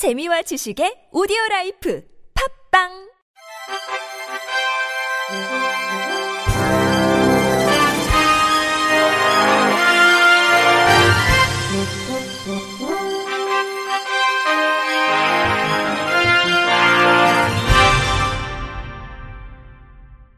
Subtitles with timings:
[0.00, 2.02] 재미와 지식의 오디오 라이프
[2.72, 2.88] 팝빵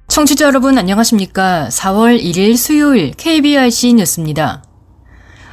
[0.08, 1.68] 청취자 여러분 안녕하십니까?
[1.70, 4.71] 4월 1일 수요일 KBRC 뉴스입니다.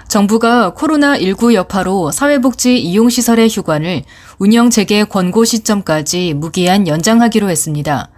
[0.09, 4.01] 정부가 코로나19 여파로 사회복지 이용시설의 휴관을
[4.39, 8.09] 운영 재개 권고 시점까지 무기한 연장하기로 했습니다.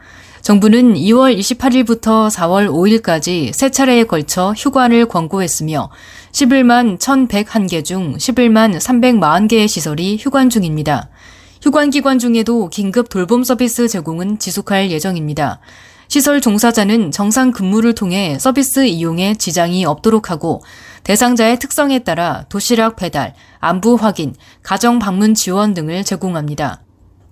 [0.41, 5.89] 정부는 2월 28일부터 4월 5일까지 세 차례에 걸쳐 휴관을 권고했으며
[6.31, 11.09] 11만 1,101개 중 11만 340개의 시설이 휴관 중입니다.
[11.61, 15.59] 휴관 기관 중에도 긴급 돌봄 서비스 제공은 지속할 예정입니다.
[16.11, 20.61] 시설 종사자는 정상 근무를 통해 서비스 이용에 지장이 없도록 하고
[21.03, 26.83] 대상자의 특성에 따라 도시락 배달, 안부 확인, 가정 방문 지원 등을 제공합니다.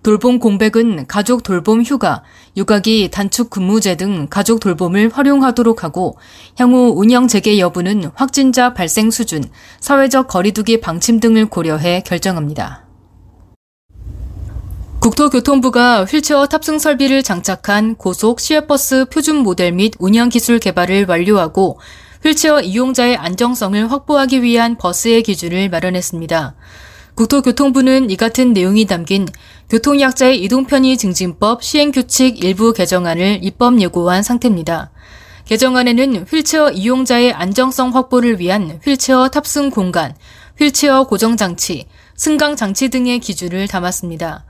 [0.02, 2.24] 돌봄 공백은 가족 돌봄 휴가,
[2.56, 6.18] 육아기 단축 근무제 등 가족 돌봄을 활용하도록 하고
[6.58, 9.44] 향후 운영 재개 여부는 확진자 발생 수준,
[9.82, 12.86] 사회적 거리두기 방침 등을 고려해 결정합니다.
[15.02, 21.80] 국토교통부가 휠체어 탑승 설비를 장착한 고속 시외버스 표준 모델 및 운영 기술 개발을 완료하고
[22.24, 26.56] 휠체어 이용자의 안정성을 확보하기 위한 버스의 기준을 마련했습니다.
[27.16, 29.28] 국토교통부는 이 같은 내용이 담긴
[29.70, 34.92] 교통약자의 이동편의 증진법 시행규칙 일부 개정안을 입법 예고한 상태입니다.
[35.46, 40.14] 개정안에는 휠체어 이용자의 안정성 확보를 위한 휠체어 탑승 공간,
[40.60, 44.46] 휠체어 고정장치, 승강장치 등의 기준을 담았습니다.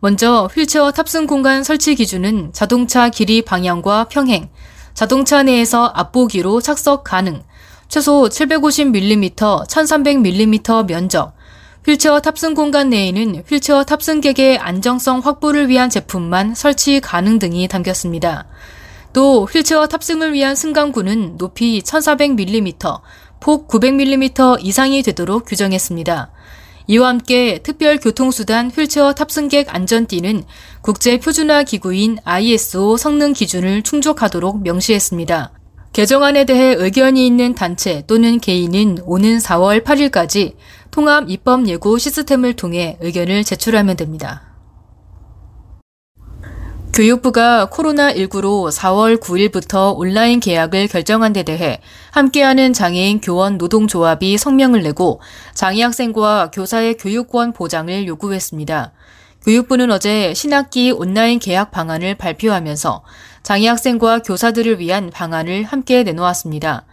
[0.00, 4.48] 먼저 휠체어 탑승 공간 설치 기준은 자동차 길이 방향과 평행,
[4.98, 7.44] 자동차 내에서 앞보기로 착석 가능,
[7.86, 11.34] 최소 750mm, 1300mm 면적,
[11.86, 18.46] 휠체어 탑승 공간 내에는 휠체어 탑승객의 안정성 확보를 위한 제품만 설치 가능 등이 담겼습니다.
[19.12, 23.00] 또 휠체어 탑승을 위한 승강구는 높이 1400mm,
[23.38, 26.28] 폭 900mm 이상이 되도록 규정했습니다.
[26.90, 30.44] 이와 함께 특별교통수단 휠체어 탑승객 안전띠는
[30.80, 35.52] 국제표준화 기구인 ISO 성능 기준을 충족하도록 명시했습니다.
[35.92, 40.54] 개정안에 대해 의견이 있는 단체 또는 개인은 오는 4월 8일까지
[40.90, 44.47] 통합 입법 예고 시스템을 통해 의견을 제출하면 됩니다.
[46.92, 55.20] 교육부가 코로나19로 4월 9일부터 온라인 계약을 결정한 데 대해 함께하는 장애인 교원 노동조합이 성명을 내고
[55.54, 58.92] 장애 학생과 교사의 교육권 보장을 요구했습니다.
[59.44, 63.02] 교육부는 어제 신학기 온라인 계약 방안을 발표하면서
[63.44, 66.84] 장애 학생과 교사들을 위한 방안을 함께 내놓았습니다.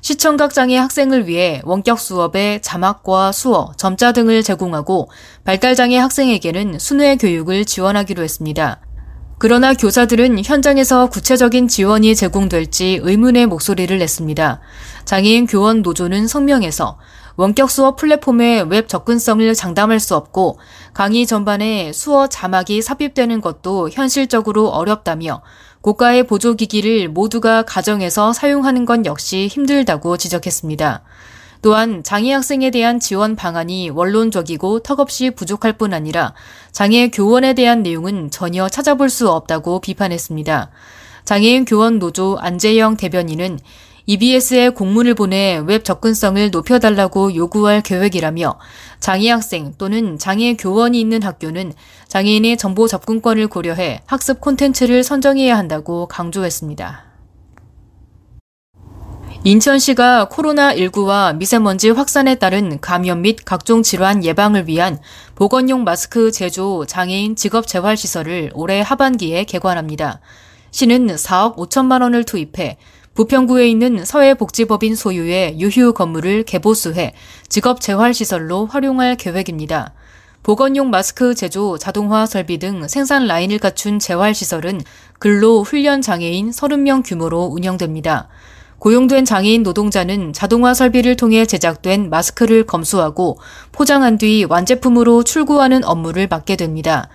[0.00, 5.10] 시청각 장애 학생을 위해 원격 수업에 자막과 수어, 점자 등을 제공하고
[5.44, 8.80] 발달장애 학생에게는 순회 교육을 지원하기로 했습니다.
[9.40, 14.60] 그러나 교사들은 현장에서 구체적인 지원이 제공될지 의문의 목소리를 냈습니다.
[15.04, 16.98] 장애인 교원 노조는 성명에서
[17.36, 20.58] 원격 수업 플랫폼의 웹 접근성을 장담할 수 없고
[20.92, 25.42] 강의 전반에 수어 자막이 삽입되는 것도 현실적으로 어렵다며
[25.82, 31.04] 고가의 보조기기를 모두가 가정에서 사용하는 건 역시 힘들다고 지적했습니다.
[31.60, 36.34] 또한 장애 학생에 대한 지원 방안이 원론적이고 턱없이 부족할 뿐 아니라
[36.72, 40.70] 장애 교원에 대한 내용은 전혀 찾아볼 수 없다고 비판했습니다.
[41.24, 43.58] 장애인 교원 노조 안재영 대변인은
[44.06, 48.58] EBS에 공문을 보내 웹 접근성을 높여달라고 요구할 계획이라며
[49.00, 51.74] 장애 학생 또는 장애 교원이 있는 학교는
[52.06, 57.07] 장애인의 정보 접근권을 고려해 학습 콘텐츠를 선정해야 한다고 강조했습니다.
[59.44, 64.98] 인천시가 코로나19와 미세먼지 확산에 따른 감염 및 각종 질환 예방을 위한
[65.36, 70.20] 보건용 마스크 제조 장애인 직업재활시설을 올해 하반기에 개관합니다.
[70.72, 72.78] 시는 4억 5천만 원을 투입해
[73.14, 77.14] 부평구에 있는 사회복지법인 소유의 유휴 건물을 개보수해
[77.48, 79.94] 직업재활시설로 활용할 계획입니다.
[80.42, 84.80] 보건용 마스크 제조, 자동화 설비 등 생산 라인을 갖춘 재활시설은
[85.20, 88.28] 근로 훈련 장애인 30명 규모로 운영됩니다.
[88.78, 93.38] 고용된 장애인 노동자는 자동화 설비를 통해 제작된 마스크를 검수하고
[93.72, 97.08] 포장한 뒤 완제품으로 출고하는 업무를 맡게 됩니다.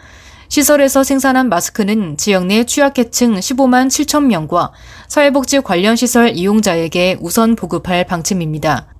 [0.49, 4.71] 시설에서 생산한 마스크는 지역 내 취약계층 15만 7천 명과
[5.07, 8.93] 사회복지 관련 시설 이용자에게 우선 보급할 방침입니다.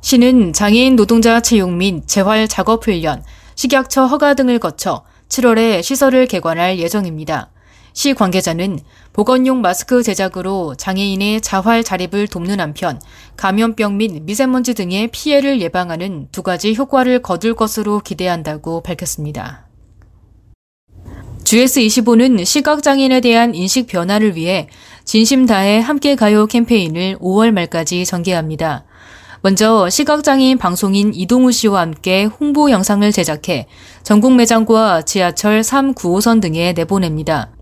[0.00, 3.22] 시는 장애인 노동자 채용 및 재활 작업 훈련,
[3.56, 7.50] 식약처 허가 등을 거쳐 7월에 시설을 개관할 예정입니다.
[7.94, 8.80] 시 관계자는
[9.12, 13.00] 보건용 마스크 제작으로 장애인의 자활 자립을 돕는 한편
[13.36, 19.68] 감염병 및 미세먼지 등의 피해를 예방하는 두 가지 효과를 거둘 것으로 기대한다고 밝혔습니다.
[21.44, 24.68] GS25는 시각장애인에 대한 인식 변화를 위해
[25.04, 28.84] 진심 다해 함께 가요 캠페인을 5월 말까지 전개합니다.
[29.40, 33.68] 먼저 시각장애인 방송인 이동우 씨와 함께 홍보 영상을 제작해
[34.02, 37.53] 전국 매장과 지하철 3, 9호선 등에 내보냅니다.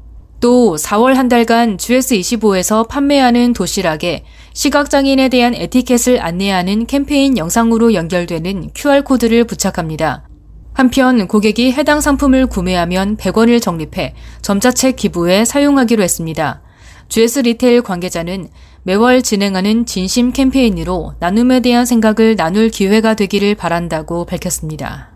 [0.43, 4.25] 또 4월 한 달간 GS25에서 판매하는 도시락에
[4.55, 10.29] 시각장애인에 대한 에티켓을 안내하는 캠페인 영상으로 연결되는 QR코드를 부착합니다.
[10.73, 16.61] 한편 고객이 해당 상품을 구매하면 100원을 적립해 점자책 기부에 사용하기로 했습니다.
[17.09, 18.49] GS 리테일 관계자는
[18.83, 25.12] 매월 진행하는 진심 캠페인으로 나눔에 대한 생각을 나눌 기회가 되기를 바란다고 밝혔습니다.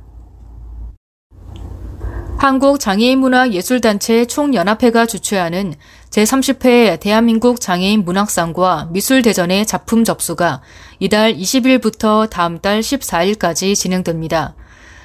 [2.38, 5.75] 한국장애인문화예술단체 총연합회가 주최하는
[6.11, 10.61] 제30회 대한민국 장애인 문학상과 미술대전의 작품 접수가
[11.00, 14.55] 이달 20일부터 다음 달 14일까지 진행됩니다.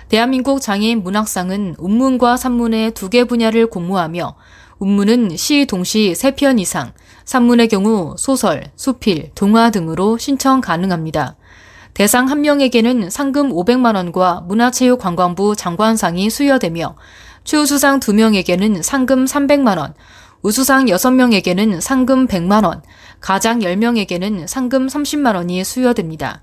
[0.10, 4.36] 대한민국 장애인 문학상은 운문과 산문의 두 개 분야를 공모하며
[4.80, 6.92] 운문은 시 동시 3편 이상,
[7.24, 11.36] 산문의 경우 소설, 수필, 동화 등으로 신청 가능합니다.
[11.94, 16.96] 대상 한 명에게는 상금 500만 원과 문화체육관광부 장관상이 수여되며
[17.44, 19.94] 최우수상 2명에게는 상금 300만 원,
[20.42, 22.82] 우수상 6명에게는 상금 100만 원,
[23.20, 26.42] 가장 10명에게는 상금 30만 원이 수여됩니다.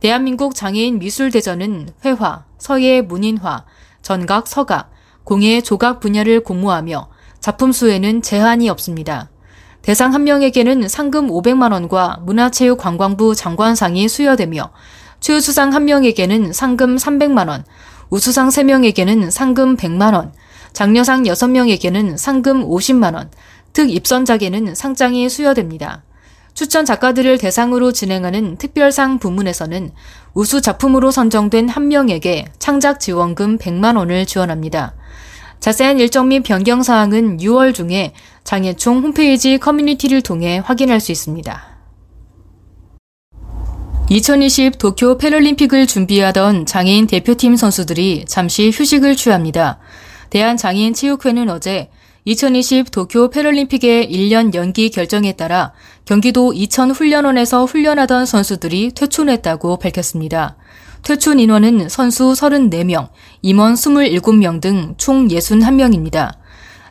[0.00, 3.64] 대한민국 장애인 미술대전은 회화, 서예 문인화,
[4.02, 4.90] 전각 서각,
[5.24, 7.08] 공예 조각 분야를 공모하며
[7.40, 9.30] 작품 수에는 제한이 없습니다.
[9.86, 14.72] 대상 한 명에게는 상금 500만 원과 문화체육관광부 장관상이 수여되며
[15.20, 17.64] 최우수상 한 명에게는 상금 300만 원,
[18.10, 20.32] 우수상 3명에게는 상금 100만 원,
[20.72, 23.30] 장려상 6명에게는 상금 50만 원,
[23.72, 26.02] 특 입선작에는 상장이 수여됩니다.
[26.52, 29.92] 추천 작가들을 대상으로 진행하는 특별상 부문에서는
[30.34, 34.94] 우수 작품으로 선정된 한 명에게 창작 지원금 100만 원을 지원합니다.
[35.66, 38.12] 자세한 일정 및 변경 사항은 6월 중에
[38.44, 41.60] 장애총 홈페이지 커뮤니티를 통해 확인할 수 있습니다.
[44.08, 49.80] 2020 도쿄 패럴림픽을 준비하던 장애인 대표팀 선수들이 잠시 휴식을 취합니다.
[50.30, 51.90] 대한장애인체육회는 어제
[52.26, 55.72] 2020 도쿄 패럴림픽의 1년 연기 결정에 따라
[56.04, 60.56] 경기도 이천 훈련원에서 훈련하던 선수들이 퇴촌했다고 밝혔습니다.
[61.06, 63.10] 퇴촌 인원은 선수 34명,
[63.40, 66.32] 임원 27명 등 총 61명입니다.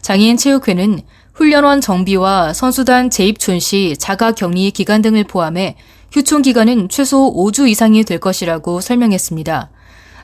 [0.02, 1.02] 장애인 체육회는
[1.34, 5.76] 훈련원 정비와 선수단 재입촌 시 자가 격리 기간 등을 포함해
[6.14, 9.70] 휴촌 기간은 최소 5주 이상이 될 것이라고 설명했습니다.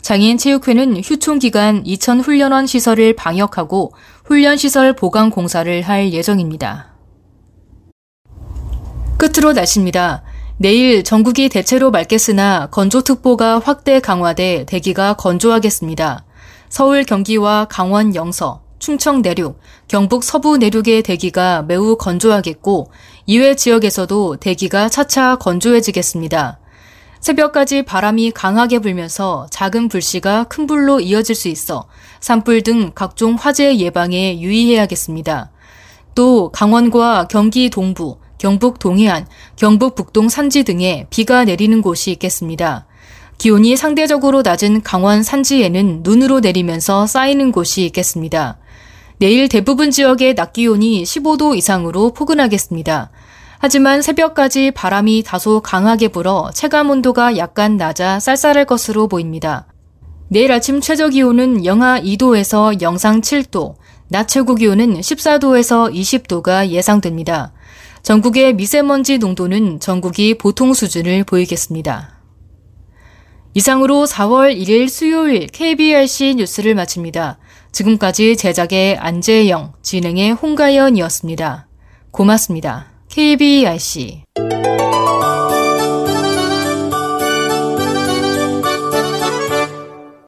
[0.02, 3.92] 장애인 체육회는 휴촌 기간 이천 훈련원 시설을 방역하고
[4.24, 6.94] 훈련 시설 보강 공사를 할 예정입니다.
[9.18, 10.24] 끝으로 날씨입니다.
[10.62, 16.24] 내일 전국이 대체로 맑겠으나 건조특보가 확대 강화돼 대기가 건조하겠습니다.
[16.70, 22.92] 서울 경기와 강원 영서, 충청 내륙, 경북 서부 내륙의 대기가 매우 건조하겠고
[23.26, 26.60] 이외 지역에서도 대기가 차차 건조해지겠습니다.
[27.22, 31.88] 새벽까지 바람이 강하게 불면서 작은 불씨가 큰 불로 이어질 수 있어
[32.20, 35.50] 산불 등 각종 화재 예방에 유의해야겠습니다.
[36.14, 42.88] 또 강원과 경기 동부, 경북 동해안, 경북 북동 산지 등에 비가 내리는 곳이 있겠습니다.
[43.38, 48.58] 기온이 상대적으로 낮은 강원 산지에는 눈으로 내리면서 쌓이는 곳이 있겠습니다.
[49.20, 53.12] 내일 대부분 지역의 낮 기온이 15도 이상으로 포근하겠습니다.
[53.60, 59.68] 하지만 새벽까지 바람이 다소 강하게 불어 체감 온도가 약간 낮아 쌀쌀할 것으로 보입니다.
[60.30, 63.76] 내일 아침 최저 기온은 영하 2도에서 영상 7도,
[64.08, 67.54] 낮 최고 기온은 14도에서 20도가 예상됩니다.
[68.04, 72.22] 전국의 미세먼지 농도는 전국이 보통 수준을 보이겠습니다.
[73.54, 77.38] 이상으로 4월 1일 수요일 KBRC 뉴스를 마칩니다.
[77.72, 81.68] 지금까지 제작의 안재영, 진행의 홍가연이었습니다.
[82.12, 82.88] 고맙습니다.
[83.10, 84.24] KBRC